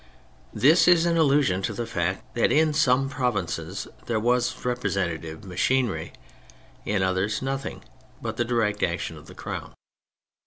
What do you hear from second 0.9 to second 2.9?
an allusion to the fact that in